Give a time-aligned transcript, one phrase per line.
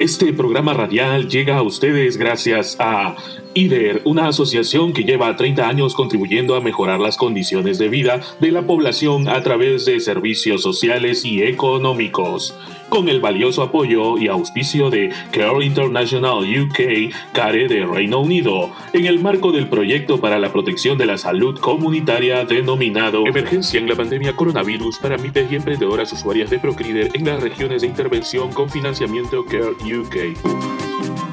[0.00, 3.16] Este programa radial llega a ustedes gracias a
[3.54, 8.52] IDER, una asociación que lleva 30 años contribuyendo a mejorar las condiciones de vida de
[8.52, 12.54] la población a través de servicios sociales y económicos.
[12.88, 19.04] Con el valioso apoyo y auspicio de Care International UK, CARE de Reino Unido, en
[19.04, 23.96] el marco del proyecto para la protección de la salud comunitaria denominado Emergencia en la
[23.96, 28.70] pandemia coronavirus para MIPES y emprendedoras usuarias de Procrider en las regiones de intervención con
[28.70, 31.27] financiamiento Care UK.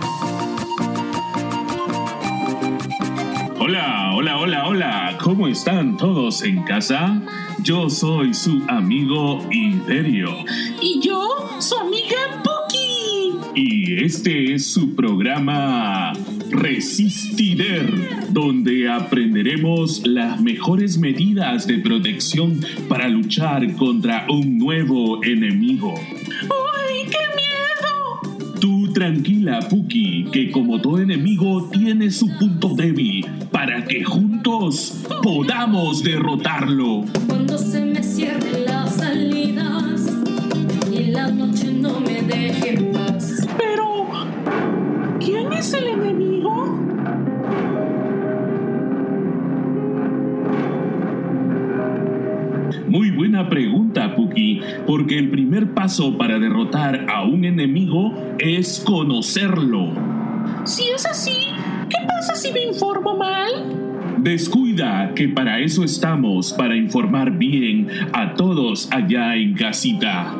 [3.67, 7.19] Hola, hola, hola, hola, ¿cómo están todos en casa?
[7.63, 10.29] Yo soy su amigo Iderio.
[10.79, 13.33] Y yo, su amiga Puki.
[13.55, 16.13] Y este es su programa
[16.51, 17.91] Resistider,
[18.29, 25.95] donde aprenderemos las mejores medidas de protección para luchar contra un nuevo enemigo.
[25.95, 27.34] ¡Ay, qué!
[28.65, 36.03] Tú tranquila, Puki, que como todo enemigo tiene su punto débil, para que juntos podamos
[36.03, 37.05] derrotarlo.
[37.27, 40.11] Cuando se me cierren las salidas
[40.91, 43.47] y la noche no me deje en paz.
[43.55, 44.07] Pero,
[45.19, 46.79] ¿quién es el enemigo?
[52.87, 54.04] Muy buena pregunta,
[55.55, 59.87] primer paso para derrotar a un enemigo es conocerlo.
[60.65, 61.53] Si es así,
[61.89, 64.17] ¿qué pasa si me informo mal?
[64.17, 70.35] Descuida que para eso estamos, para informar bien a todos allá en casita.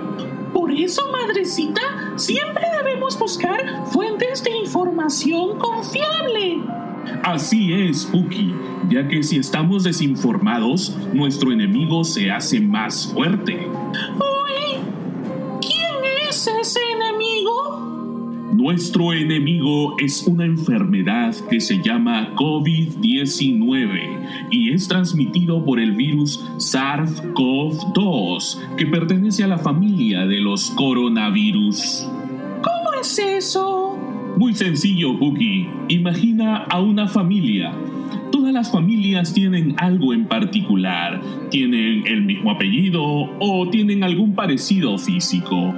[0.54, 1.82] Por eso, madrecita,
[2.18, 6.60] siempre debemos buscar fuentes de información confiable.
[7.24, 8.54] Así es, Puki,
[8.90, 13.66] ya que si estamos desinformados, nuestro enemigo se hace más fuerte.
[16.36, 17.80] Uy, ¿quién es ese enemigo?
[18.54, 26.44] Nuestro enemigo es una enfermedad que se llama COVID-19 y es transmitido por el virus
[26.58, 32.10] SARS-CoV-2, que pertenece a la familia de los coronavirus.
[32.62, 33.98] ¿Cómo es eso?
[34.38, 35.70] Muy sencillo, Puki.
[35.90, 37.74] Imagina a una familia.
[38.32, 41.22] Todas las familias tienen algo en particular.
[41.50, 45.74] Tienen el mismo apellido o tienen algún parecido físico.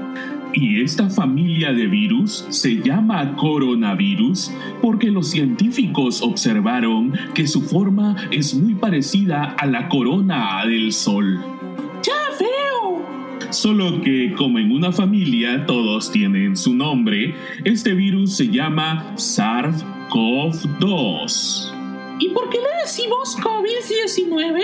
[0.59, 4.51] Y esta familia de virus se llama coronavirus
[4.81, 11.39] porque los científicos observaron que su forma es muy parecida a la corona del sol.
[12.01, 13.05] Ya veo.
[13.51, 21.76] Solo que como en una familia todos tienen su nombre, este virus se llama SARS-CoV-2.
[22.19, 24.61] ¿Y por qué le decimos COVID-19?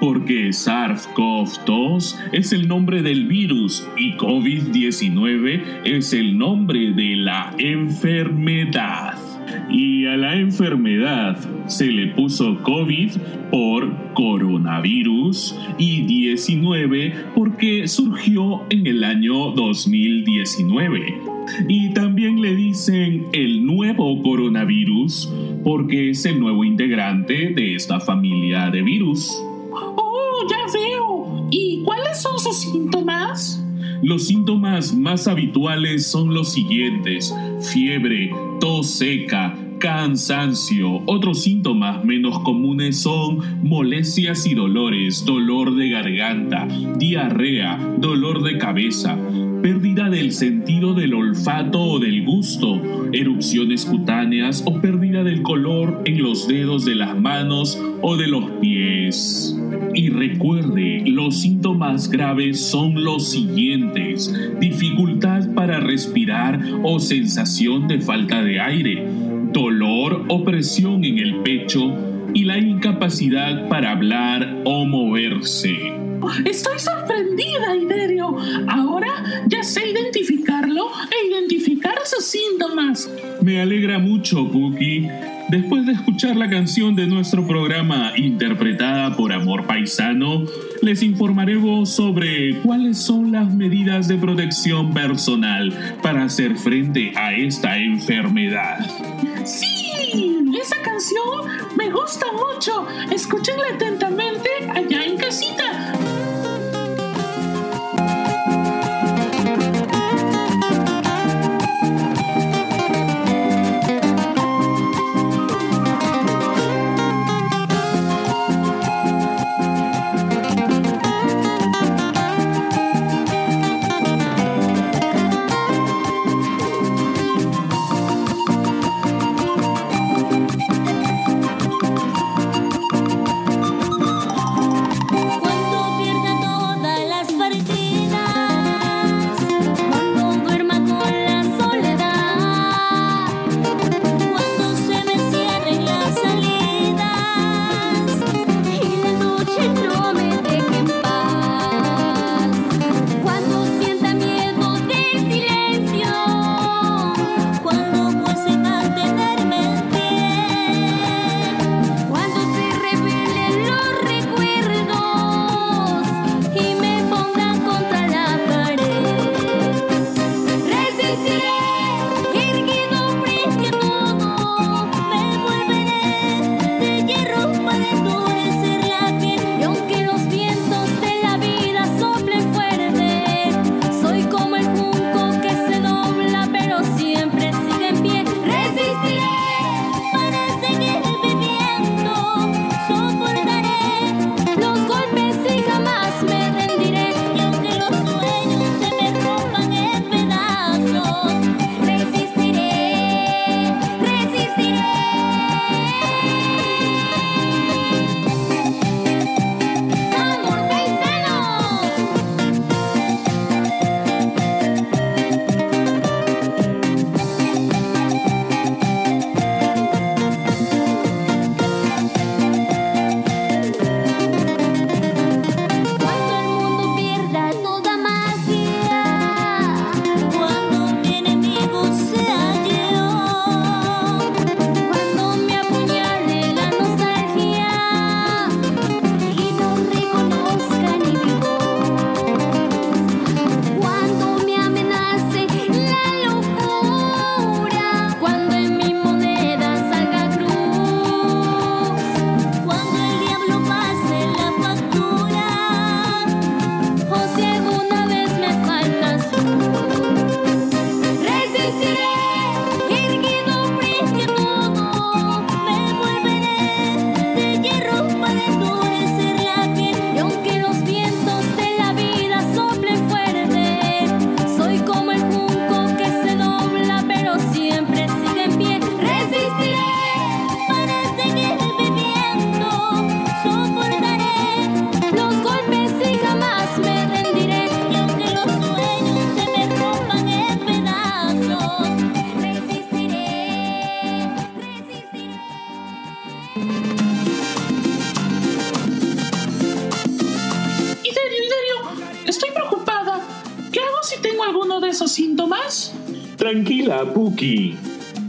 [0.00, 9.35] Porque SARS-CoV-2 es el nombre del virus y COVID-19 es el nombre de la enfermedad.
[9.70, 13.10] Y a la enfermedad se le puso COVID
[13.50, 21.20] por coronavirus y 19 porque surgió en el año 2019.
[21.68, 28.70] Y también le dicen el nuevo coronavirus porque es el nuevo integrante de esta familia
[28.70, 29.30] de virus.
[29.72, 31.48] Oh, ya veo.
[31.50, 33.65] ¿Y cuáles son sus síntomas?
[34.02, 37.34] Los síntomas más habituales son los siguientes:
[37.72, 38.30] fiebre,
[38.60, 41.02] tos seca, cansancio.
[41.06, 46.66] Otros síntomas menos comunes son molestias y dolores, dolor de garganta,
[46.98, 49.18] diarrea, dolor de cabeza,
[49.66, 52.80] pérdida del sentido del olfato o del gusto,
[53.12, 58.48] erupciones cutáneas o pérdida del color en los dedos de las manos o de los
[58.60, 59.60] pies.
[59.92, 64.32] Y recuerde, los síntomas graves son los siguientes.
[64.60, 69.04] Dificultad para respirar o sensación de falta de aire.
[69.52, 75.74] Dolor o presión en el pecho y la incapacidad para hablar o moverse.
[76.44, 78.36] Estoy sorprendida, Iderio.
[78.68, 83.10] Ahora ya sé identificarlo e identificar sus síntomas.
[83.40, 85.08] Me alegra mucho, Puki.
[85.48, 90.44] Después de escuchar la canción de nuestro programa interpretada por Amor Paisano,
[90.82, 97.78] les informaremos sobre cuáles son las medidas de protección personal para hacer frente a esta
[97.78, 98.84] enfermedad.
[99.44, 99.86] Sí,
[100.60, 102.86] esa canción me gusta mucho.
[103.10, 105.65] Escúchenla atentamente allá en casita.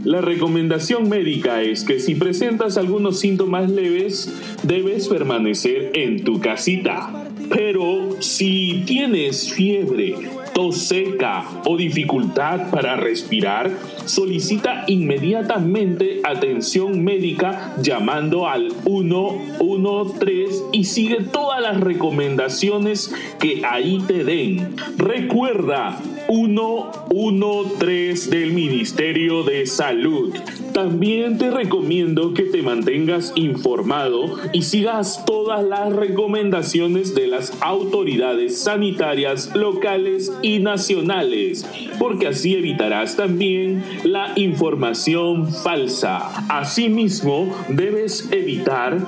[0.04, 4.32] La recomendación médica es que si presentas algunos síntomas leves,
[4.62, 7.28] debes permanecer en tu casita.
[7.50, 10.14] Pero si tienes fiebre,
[10.54, 13.70] tos seca o dificultad para respirar,
[14.04, 24.24] solicita inmediatamente atención médica llamando al 113 y sigue todas las recomendaciones que ahí te
[24.24, 24.74] den.
[24.96, 30.34] Recuerda, 113 del Ministerio de Salud.
[30.74, 38.60] También te recomiendo que te mantengas informado y sigas todas las recomendaciones de las autoridades
[38.60, 41.66] sanitarias locales y nacionales,
[41.98, 46.44] porque así evitarás también la información falsa.
[46.50, 48.98] Asimismo, debes evitar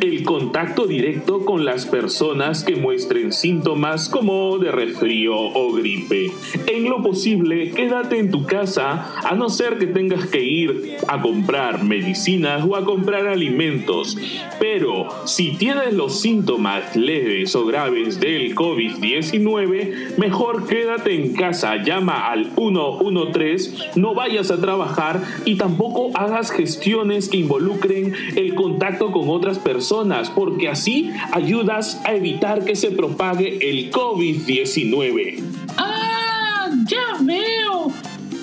[0.00, 6.30] el contacto directo con las personas que muestren síntomas como de resfrío o gripe.
[6.72, 11.20] En lo posible, quédate en tu casa a no ser que tengas que ir a
[11.20, 14.16] comprar medicinas o a comprar alimentos.
[14.60, 22.30] Pero si tienes los síntomas leves o graves del COVID-19, mejor quédate en casa, llama
[22.30, 29.28] al 113, no vayas a trabajar y tampoco hagas gestiones que involucren el contacto con
[29.28, 35.42] otras personas, porque así ayudas a evitar que se propague el COVID-19.
[35.76, 36.19] ¡Ah!
[36.86, 37.92] Ya veo.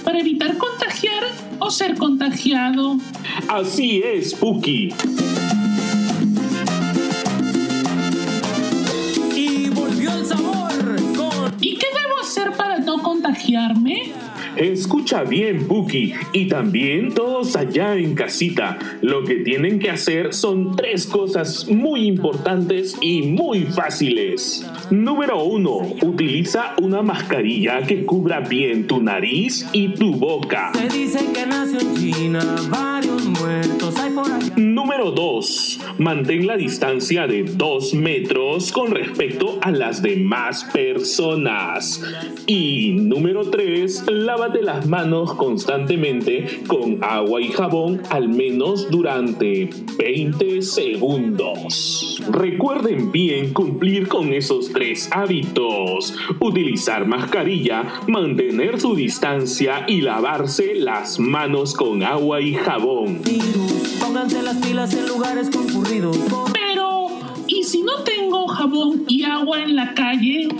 [0.03, 1.23] Para evitar contagiar
[1.59, 2.97] o ser contagiado.
[3.47, 4.93] Así es, Puki.
[9.35, 10.71] Y volvió el sabor
[11.15, 14.13] con ¿Y qué debo hacer para no contagiarme?
[14.57, 18.79] Escucha bien, Puki, y también todos allá en casita.
[19.01, 24.67] Lo que tienen que hacer son tres cosas muy importantes y muy fáciles.
[24.89, 25.97] Número 1.
[26.01, 30.71] Utiliza una mascarilla que cubra bien tu nariz y tu boca.
[30.73, 34.53] Se dice que nació en China, varios muertos hay por allá.
[34.55, 35.79] Número 2.
[35.99, 42.03] Mantén la distancia de 2 metros con respecto a las demás personas.
[42.45, 44.05] Y número 3.
[44.11, 52.21] Lávate las manos constantemente con agua y jabón al menos durante 20 segundos.
[52.29, 56.15] Recuerden bien cumplir con esos tres hábitos.
[56.39, 63.21] Utilizar mascarilla, mantener su distancia y lavarse las manos con agua y jabón.
[63.99, 66.17] Pónganse las pilas en lugares concurridos.
[66.53, 67.07] Pero,
[67.47, 70.47] ¿y si no tengo jabón y agua en la calle?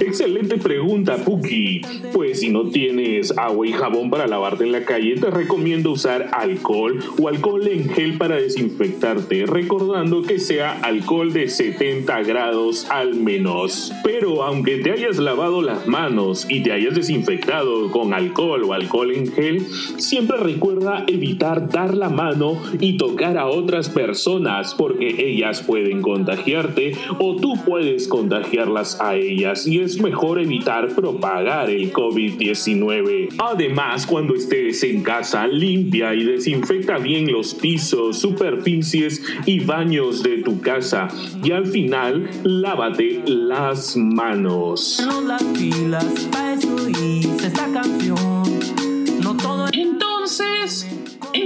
[0.00, 1.80] Excelente pregunta, Puki.
[2.12, 6.30] Pues si no tienes agua y jabón para lavarte en la calle, te recomiendo usar
[6.32, 13.14] alcohol o alcohol en gel para desinfectarte, recordando que sea alcohol de 70 grados al
[13.14, 13.92] menos.
[14.04, 19.12] Pero aunque te hayas lavado las manos y te hayas desinfectado con alcohol o alcohol
[19.12, 25.62] en gel, siempre recuerda evitar dar la mano y tocar a otras personas porque ellas
[25.62, 33.34] pueden contagiarte o tú puedes contagiarlas a ellas y es mejor evitar propagar el COVID-19.
[33.38, 40.38] Además, cuando estés en casa, limpia y desinfecta bien los pisos, superficies y baños de
[40.42, 41.08] tu casa
[41.42, 45.02] y al final lávate las manos.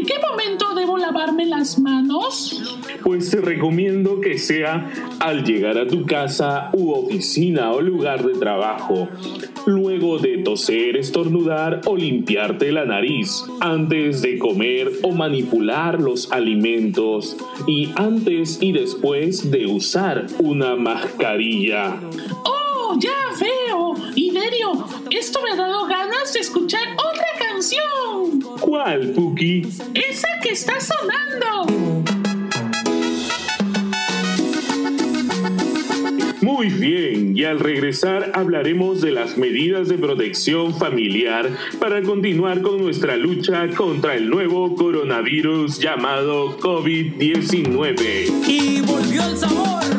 [0.03, 2.61] ¿En qué momento debo lavarme las manos?
[3.05, 4.91] Pues te recomiendo que sea
[5.21, 9.09] al llegar a tu casa u oficina o lugar de trabajo,
[9.65, 17.37] luego de toser, estornudar o limpiarte la nariz, antes de comer o manipular los alimentos
[17.69, 21.97] y antes y después de usar una mascarilla.
[22.45, 23.95] ¡Oh, ya veo!
[24.17, 28.42] Iberio, esto me ha dado ganas de escuchar otra canción.
[28.73, 29.69] ¿Cuál, Puki?
[29.93, 31.67] Esa que está sonando.
[36.41, 42.81] Muy bien, y al regresar hablaremos de las medidas de protección familiar para continuar con
[42.81, 48.49] nuestra lucha contra el nuevo coronavirus llamado COVID-19.
[48.49, 49.92] Y volvió el sabor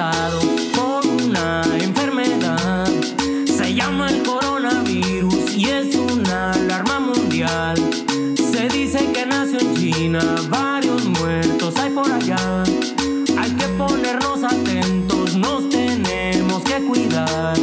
[0.00, 0.40] infectado
[0.74, 2.88] con una enfermedad.
[3.46, 7.76] Se llama el coronavirus y es una alarma mundial.
[8.36, 12.62] Se dice que nació en China, varios muertos hay por allá.
[13.38, 17.58] Hay que ponernos atentos, nos tenemos que cuidar.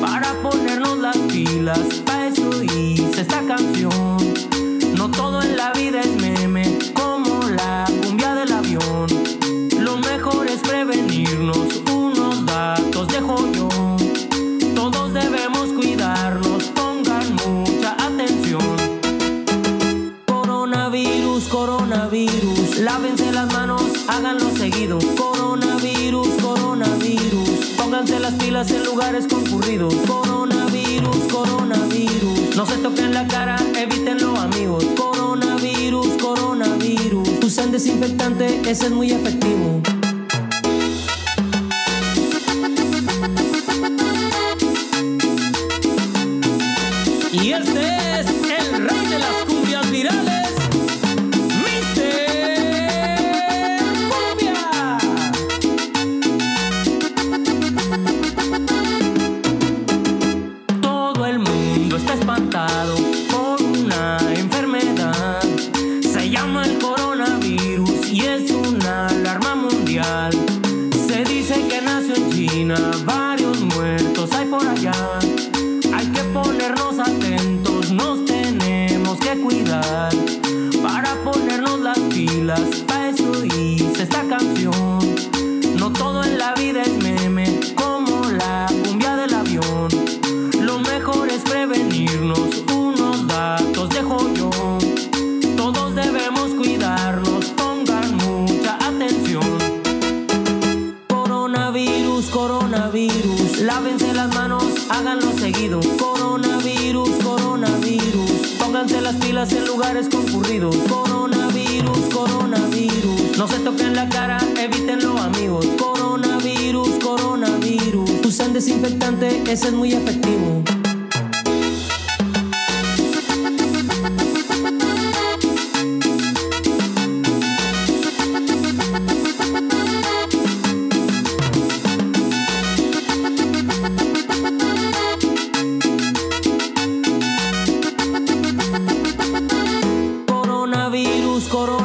[0.00, 4.16] Para ponernos las pilas, para eso hice esta canción.
[4.96, 9.06] No todo en la vida es meme, como la cumbia del avión.
[9.80, 11.63] Lo mejor es prevenirnos.
[24.90, 27.48] Coronavirus, coronavirus.
[27.78, 29.94] Pónganse las pilas en lugares concurridos.
[30.06, 32.54] Coronavirus, coronavirus.
[32.54, 34.84] No se toquen la cara, evítenlo amigos.
[34.94, 37.28] Coronavirus, coronavirus.
[37.42, 39.80] Usen desinfectante, ese es muy efectivo.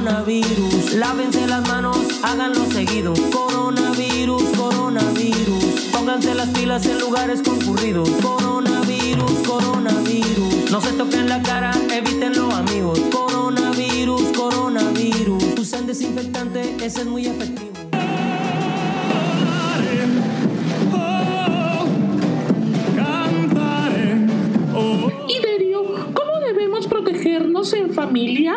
[0.10, 3.14] Coronavirus, coronavirus, lávense las manos, háganlo seguido.
[3.32, 5.64] Coronavirus, coronavirus,
[5.94, 8.10] pónganse las pilas en lugares concurridos.
[8.20, 13.00] Coronavirus, coronavirus, no se toquen la cara, evítenlo amigos.
[13.12, 17.70] Coronavirus, coronavirus, usen desinfectante, ese es muy efectivo.
[25.28, 25.84] Iberio,
[26.16, 28.56] ¿cómo debemos protegernos en familia?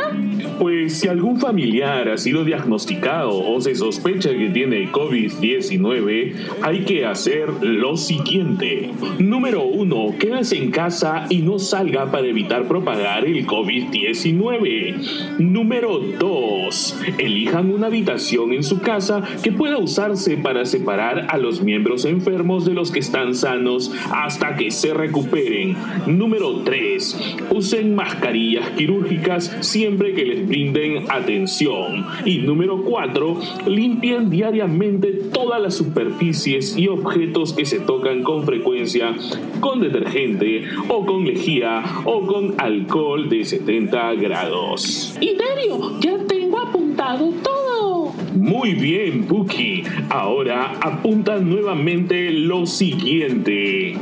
[0.63, 7.05] Pues si algún familiar ha sido diagnosticado o se sospecha que tiene COVID-19, hay que
[7.05, 8.93] hacer lo siguiente.
[9.19, 10.15] Número 1.
[10.21, 15.41] Quédese en casa y no salga para evitar propagar el COVID-19.
[15.41, 17.01] Número 2.
[17.19, 22.65] Elijan una habitación en su casa que pueda usarse para separar a los miembros enfermos
[22.65, 25.77] de los que están sanos hasta que se recuperen.
[26.07, 27.39] Número 3.
[27.51, 32.07] Usen mascarillas quirúrgicas siempre que les brinden atención.
[32.27, 33.41] Y número 4.
[33.69, 39.15] Limpien diariamente todas las superficies y objetos que se tocan con frecuencia
[39.61, 45.17] con detergente o con lejía o con alcohol de 70 grados.
[45.23, 48.13] Iberio, ya tengo apuntado todo.
[48.35, 49.85] Muy bien, Puki.
[50.11, 53.97] Ahora apunta nuevamente lo siguiente.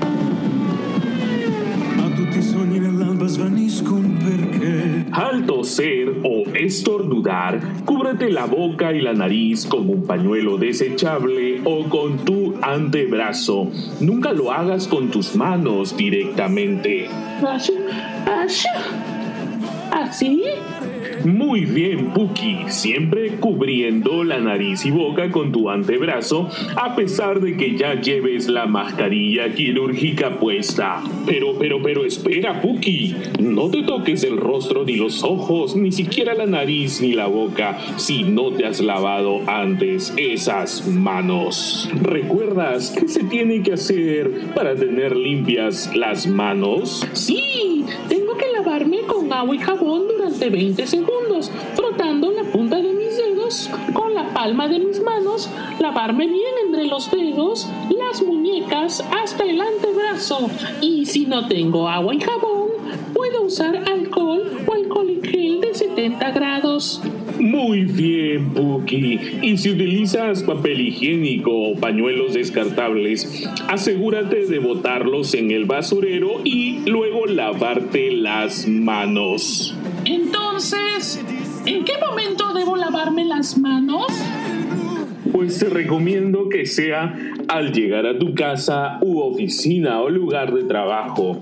[5.12, 6.29] Al toser o
[6.60, 13.70] estornudar, cúbrete la boca y la nariz con un pañuelo desechable o con tu antebrazo.
[14.00, 17.08] Nunca lo hagas con tus manos directamente.
[19.90, 20.42] Así.
[21.24, 27.56] Muy bien, Puki, siempre cubriendo la nariz y boca con tu antebrazo, a pesar de
[27.56, 31.02] que ya lleves la mascarilla quirúrgica puesta.
[31.26, 36.34] Pero, pero, pero espera, Puki, no te toques el rostro ni los ojos, ni siquiera
[36.34, 41.90] la nariz ni la boca, si no te has lavado antes esas manos.
[42.00, 47.06] ¿Recuerdas qué se tiene que hacer para tener limpias las manos?
[47.12, 48.36] Sí, tengo
[49.40, 54.68] agua y jabón durante 20 segundos, frotando la punta de mis dedos con la palma
[54.68, 55.48] de mis manos,
[55.78, 60.50] lavarme bien entre los dedos, las muñecas hasta el antebrazo.
[60.82, 62.68] Y si no tengo agua y jabón,
[63.14, 67.00] puedo usar alcohol o alcohol en gel de 70 grados.
[67.40, 69.18] Muy bien, Puki.
[69.42, 76.80] Y si utilizas papel higiénico o pañuelos descartables, asegúrate de botarlos en el basurero y
[76.86, 79.74] luego lavarte las manos.
[80.04, 81.24] Entonces,
[81.64, 84.06] ¿en qué momento debo lavarme las manos?
[85.32, 87.14] Pues te recomiendo que sea
[87.48, 91.40] al llegar a tu casa u oficina o lugar de trabajo,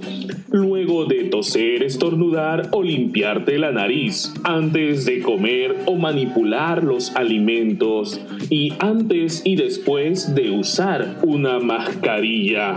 [0.50, 8.20] luego de toser, estornudar o limpiarte la nariz, antes de comer o manipular los alimentos
[8.50, 12.74] y antes y después de usar una mascarilla.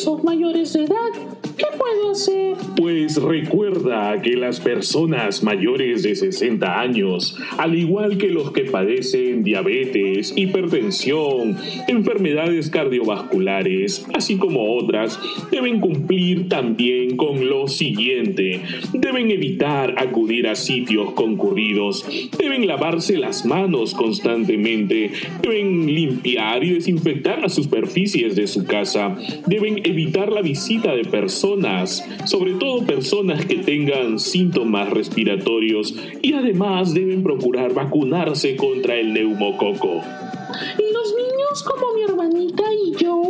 [0.00, 1.49] son mayores de edad.
[2.76, 9.42] Pues recuerda que las personas mayores de 60 años, al igual que los que padecen
[9.42, 11.56] diabetes, hipertensión,
[11.88, 18.62] enfermedades cardiovasculares, así como otras, deben cumplir también con lo siguiente.
[18.92, 22.06] Deben evitar acudir a sitios concurridos,
[22.38, 25.10] deben lavarse las manos constantemente,
[25.42, 31.79] deben limpiar y desinfectar las superficies de su casa, deben evitar la visita de personas,
[31.86, 40.02] sobre todo personas que tengan síntomas respiratorios y además deben procurar vacunarse contra el neumococo.
[40.78, 40.89] ¿Y
[41.58, 43.22] como mi hermanita y yo?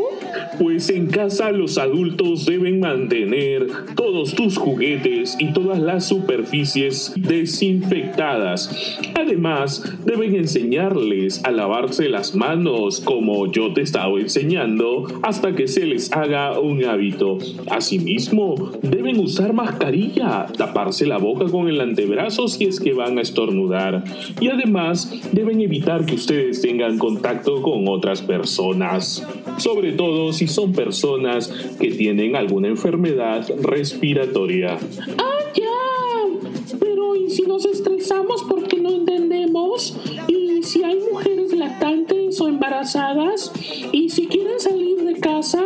[0.59, 8.99] Pues en casa los adultos deben mantener todos tus juguetes y todas las superficies desinfectadas.
[9.15, 15.87] Además, deben enseñarles a lavarse las manos como yo te estaba enseñando hasta que se
[15.87, 17.39] les haga un hábito.
[17.71, 23.23] Asimismo, deben usar mascarilla, taparse la boca con el antebrazo si es que van a
[23.23, 24.05] estornudar.
[24.41, 29.27] Y además, deben evitar que ustedes tengan contacto con otras personas.
[29.59, 34.79] Sobre todo si son personas que tienen alguna enfermedad respiratoria.
[35.19, 36.77] ¡Ah, ya!
[36.79, 39.97] Pero ¿y si nos estresamos porque no entendemos?
[40.29, 43.53] ¿Y si hay mujeres lactantes o embarazadas?
[43.93, 45.65] ¿Y si quieren salir de casa?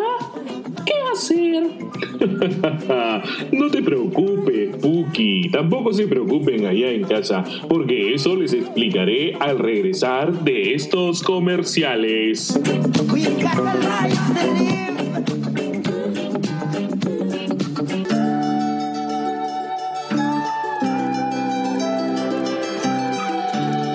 [0.84, 1.64] ¿Qué hacer?
[3.52, 4.53] no te preocupes,
[5.52, 12.58] Tampoco se preocupen allá en casa, porque eso les explicaré al regresar de estos comerciales.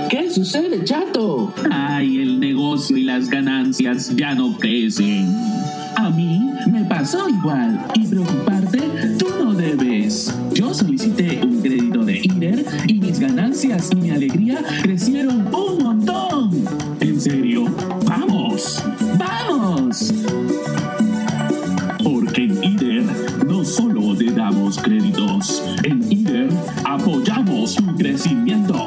[0.09, 1.53] ¿Qué sucede, chato?
[1.69, 5.27] Ay, el negocio y las ganancias ya no crecen.
[5.97, 8.79] A mí me pasó igual y preocuparte
[10.79, 16.65] solicité un crédito de INER y mis ganancias y mi alegría crecieron un montón.
[17.01, 17.65] En serio,
[18.05, 18.81] vamos,
[19.17, 20.13] vamos.
[22.01, 23.03] Porque en IDER
[23.45, 26.49] no solo te damos créditos, en IDER
[26.85, 28.85] apoyamos tu crecimiento.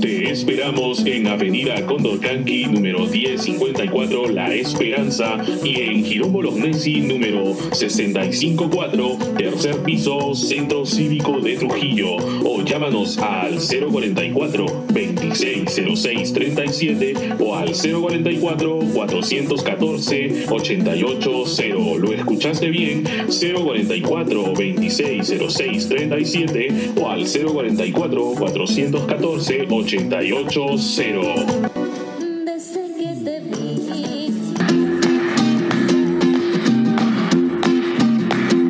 [0.00, 9.16] Te esperamos en Avenida Condorcanqui número 1054 La Esperanza y en Girombo Lognesi número 654
[9.38, 18.80] tercer piso Centro Cívico de Trujillo o llámanos al 044 2606 37 o al 044
[18.92, 23.04] 414 880 ¿Lo escuchaste bien?
[23.04, 26.68] 044 2606 37
[27.00, 31.53] o al 044 414 880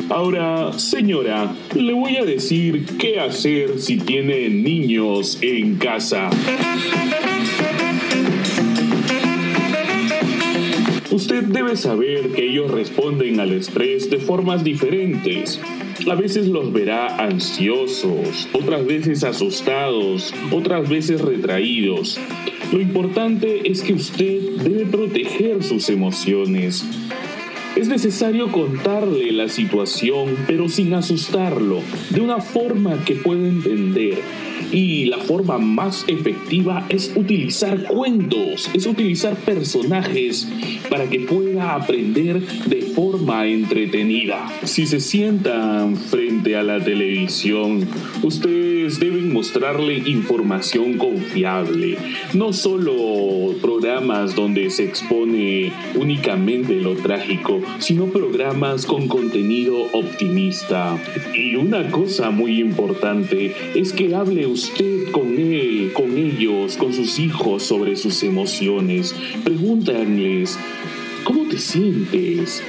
[0.09, 6.29] Ahora, señora, le voy a decir qué hacer si tiene niños en casa.
[11.11, 15.59] Usted debe saber que ellos responden al estrés de formas diferentes.
[16.09, 22.19] A veces los verá ansiosos, otras veces asustados, otras veces retraídos.
[22.71, 26.83] Lo importante es que usted debe proteger sus emociones.
[27.75, 34.19] Es necesario contarle la situación, pero sin asustarlo, de una forma que pueda entender.
[34.71, 40.47] Y la forma más efectiva es utilizar cuentos, es utilizar personajes
[40.89, 44.47] para que pueda aprender de forma entretenida.
[44.63, 47.87] Si se sientan frente a la televisión,
[48.23, 51.97] ustedes deben mostrarle información confiable,
[52.33, 60.97] no solo programas donde se expone únicamente lo trágico, sino programas con contenido optimista.
[61.33, 67.19] Y una cosa muy importante es que hable usted con él, con ellos, con sus
[67.19, 69.13] hijos sobre sus emociones.
[69.43, 70.57] Pregúntanles,
[71.25, 72.63] ¿cómo te sientes?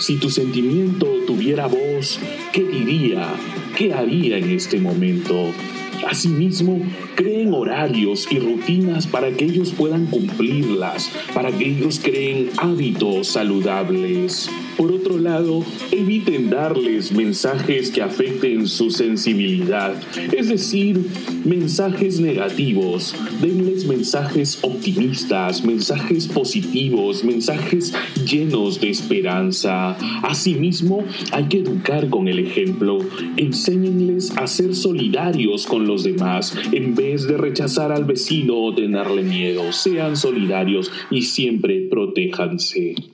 [0.00, 2.20] Si tu sentimiento tuviera voz,
[2.52, 3.26] ¿qué diría?
[3.74, 5.50] ¿Qué haría en este momento?
[6.06, 6.82] Asimismo,
[7.14, 14.50] creen horarios y rutinas para que ellos puedan cumplirlas, para que ellos creen hábitos saludables.
[14.76, 19.94] Por otro lado, eviten darles mensajes que afecten su sensibilidad,
[20.32, 21.00] es decir,
[21.44, 23.14] mensajes negativos.
[23.40, 27.94] Denles mensajes optimistas, mensajes positivos, mensajes
[28.26, 29.96] llenos de esperanza.
[30.22, 32.98] Asimismo, hay que educar con el ejemplo.
[33.36, 39.22] Enséñenles a ser solidarios con los demás en vez de rechazar al vecino o tenerle
[39.22, 39.72] miedo.
[39.72, 43.13] Sean solidarios y siempre protéjanse.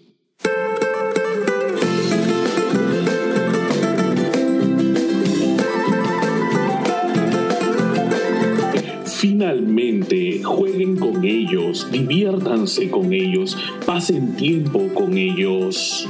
[9.20, 13.54] Finalmente, jueguen con ellos, diviértanse con ellos,
[13.84, 16.08] pasen tiempo con ellos.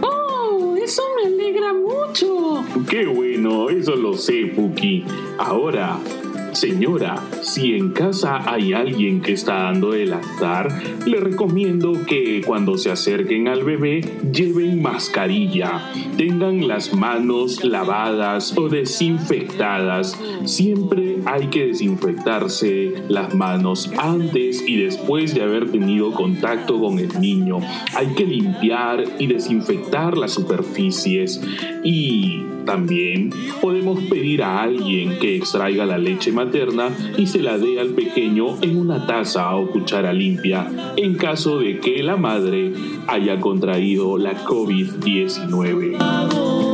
[0.00, 0.76] ¡Oh!
[0.80, 2.64] Eso me alegra mucho.
[2.88, 5.02] Qué bueno, eso lo sé, Puki.
[5.38, 5.98] Ahora,
[6.56, 10.72] Señora, si en casa hay alguien que está dando el lactar,
[11.04, 14.00] le recomiendo que cuando se acerquen al bebé
[14.32, 20.18] lleven mascarilla, tengan las manos lavadas o desinfectadas.
[20.46, 27.20] Siempre hay que desinfectarse las manos antes y después de haber tenido contacto con el
[27.20, 27.58] niño.
[27.94, 31.38] Hay que limpiar y desinfectar las superficies
[31.84, 33.30] y también
[33.62, 38.60] podemos pedir a alguien que extraiga la leche materna y se la dé al pequeño
[38.60, 42.72] en una taza o cuchara limpia en caso de que la madre
[43.06, 46.65] haya contraído la COVID-19.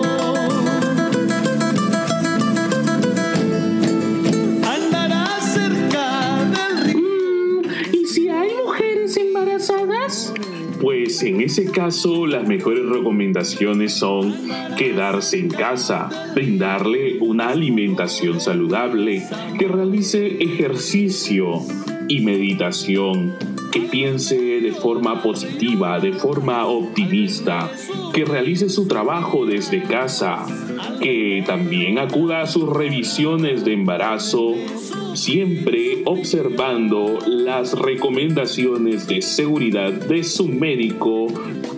[11.20, 14.34] En ese caso las mejores recomendaciones son
[14.78, 19.22] quedarse en casa, brindarle una alimentación saludable,
[19.58, 21.60] que realice ejercicio
[22.08, 23.34] y meditación,
[23.70, 27.70] que piense de forma positiva, de forma optimista,
[28.14, 30.46] que realice su trabajo desde casa,
[31.00, 34.54] que también acuda a sus revisiones de embarazo,
[35.14, 41.26] siempre observando las recomendaciones de seguridad de su médico.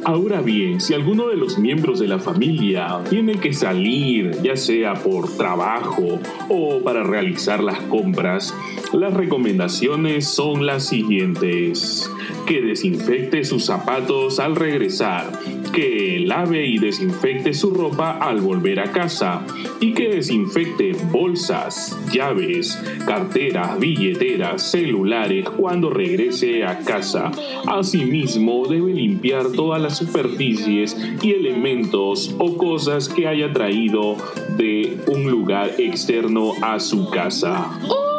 [0.05, 4.95] Ahora bien, si alguno de los miembros de la familia tiene que salir, ya sea
[4.95, 8.55] por trabajo o para realizar las compras,
[8.93, 12.11] las recomendaciones son las siguientes.
[12.47, 15.33] Que desinfecte sus zapatos al regresar,
[15.75, 19.45] que lave y desinfecte su ropa al volver a casa
[19.81, 27.33] y que desinfecte bolsas, llaves, carteras, billeteras, celulares cuando regrese a casa.
[27.67, 34.17] Asimismo, debe limpiar todas las superficies y elementos o cosas que haya traído
[34.57, 38.14] de un lugar externo a su casa.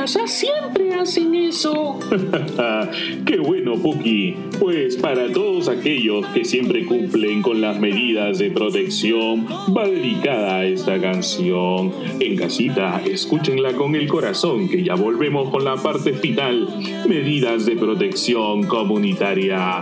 [0.00, 1.98] Casa siempre hacen eso.
[3.26, 4.34] ¡Qué bueno, Puki!
[4.58, 10.98] Pues para todos aquellos que siempre cumplen con las medidas de protección, va dedicada esta
[10.98, 11.92] canción.
[12.18, 16.66] En casita, escúchenla con el corazón, que ya volvemos con la parte final.
[17.06, 19.80] Medidas de protección comunitaria.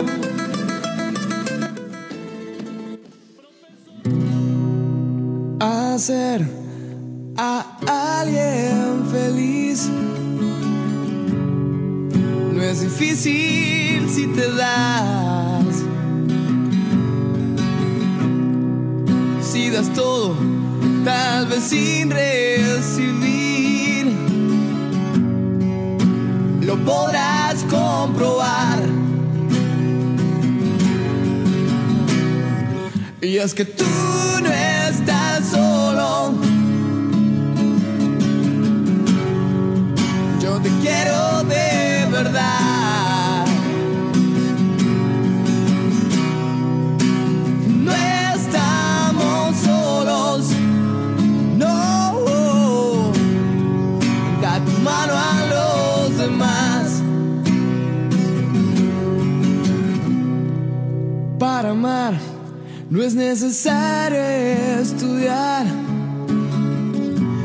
[5.61, 6.45] hacer
[7.37, 9.89] a alguien feliz.
[12.99, 15.85] Difícil si te das.
[19.41, 20.35] Si das todo,
[21.05, 24.07] tal vez sin recibir.
[26.59, 28.79] Lo podrás comprobar.
[33.21, 33.85] Y es que tú
[34.43, 34.49] no
[61.39, 62.13] Para amar.
[62.89, 64.19] No es necesario
[64.81, 65.65] estudiar,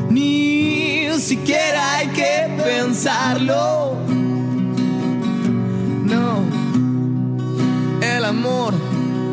[0.09, 3.95] ni siquiera hay que pensarlo.
[6.03, 6.43] No,
[8.01, 8.73] el amor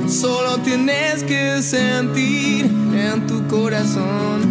[0.07, 4.43] solo tienes que sentir en tu corazón.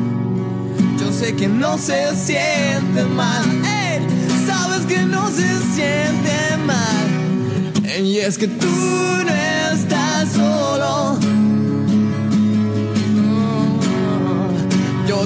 [1.00, 3.46] Yo sé que no se siente mal,
[4.48, 8.04] sabes que no se siente mal.
[8.04, 9.11] Y es que tú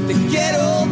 [0.07, 0.84] Yo te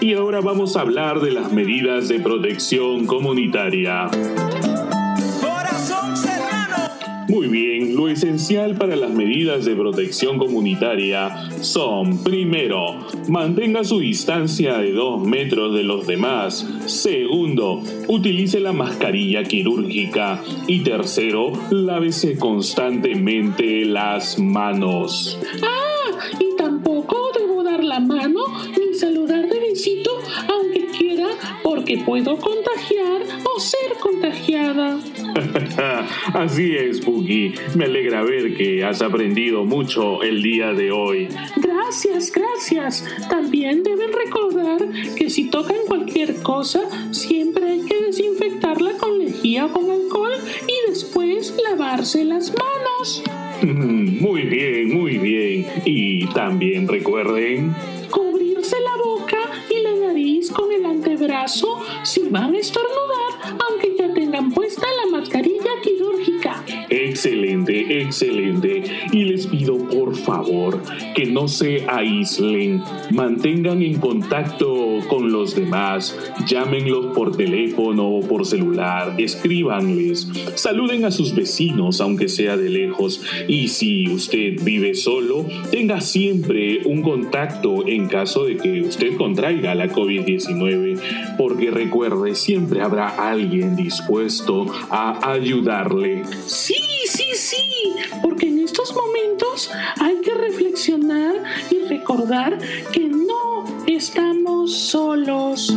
[0.00, 4.08] y ahora vamos a hablar de las medidas de protección comunitaria.
[7.28, 14.78] Muy bien, lo esencial para las medidas de protección comunitaria son, primero, mantenga su distancia
[14.78, 16.66] de 2 metros de los demás.
[16.86, 20.42] Segundo, utilice la mascarilla quirúrgica.
[20.66, 25.38] Y tercero, lávese constantemente las manos.
[25.62, 28.40] Ah, y tampoco debo dar la mano
[30.48, 31.28] aunque quiera
[31.62, 34.98] porque puedo contagiar o ser contagiada.
[36.34, 37.54] Así es, Puki.
[37.76, 41.28] Me alegra ver que has aprendido mucho el día de hoy.
[41.56, 43.04] Gracias, gracias.
[43.30, 44.80] También deben recordar
[45.16, 46.80] que si tocan cualquier cosa,
[47.12, 50.34] siempre hay que desinfectarla con lejía o con alcohol
[50.66, 53.22] y después lavarse las manos.
[53.62, 55.66] Muy bien, muy bien.
[55.84, 57.74] Y también recuerden...
[60.50, 65.17] con el antebrazo si van a estornudar, aunque ya tengan puesta la quirúrgica.
[67.18, 68.84] Excelente, excelente.
[69.10, 70.80] Y les pido por favor
[71.16, 78.46] que no se aíslen, mantengan en contacto con los demás, llámenlos por teléfono o por
[78.46, 83.20] celular, escríbanles, saluden a sus vecinos aunque sea de lejos.
[83.48, 89.74] Y si usted vive solo, tenga siempre un contacto en caso de que usted contraiga
[89.74, 96.22] la COVID-19, porque recuerde, siempre habrá alguien dispuesto a ayudarle.
[96.46, 96.76] Sí,
[97.08, 102.58] sí, sí, porque en estos momentos hay que reflexionar y recordar
[102.92, 105.74] que no estamos solos.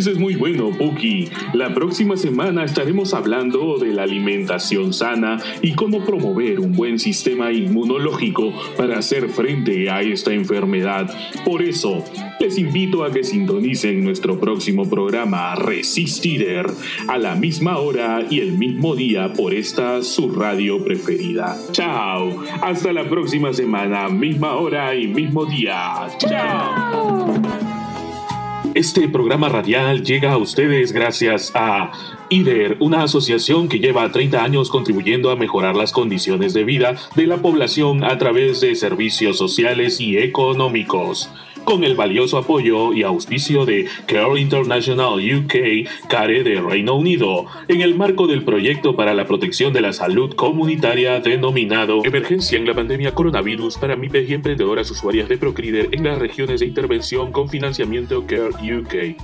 [0.00, 1.28] Eso es muy bueno, Puki.
[1.52, 7.52] La próxima semana estaremos hablando de la alimentación sana y cómo promover un buen sistema
[7.52, 11.14] inmunológico para hacer frente a esta enfermedad.
[11.44, 12.02] Por eso,
[12.40, 16.64] les invito a que sintonicen nuestro próximo programa Resistider
[17.06, 21.58] a la misma hora y el mismo día por esta su radio preferida.
[21.72, 22.42] Chao.
[22.62, 26.08] Hasta la próxima semana, misma hora y mismo día.
[26.16, 27.69] Chao.
[28.74, 31.90] Este programa radial llega a ustedes gracias a
[32.28, 37.26] IDER, una asociación que lleva 30 años contribuyendo a mejorar las condiciones de vida de
[37.26, 41.28] la población a través de servicios sociales y económicos.
[41.70, 47.80] Con el valioso apoyo y auspicio de Care International UK, CARE de Reino Unido, en
[47.80, 52.74] el marco del proyecto para la protección de la salud comunitaria denominado Emergencia en la
[52.74, 57.48] pandemia coronavirus para MIPES y emprendedoras usuarias de Procrider en las regiones de intervención con
[57.48, 59.16] financiamiento Care UK.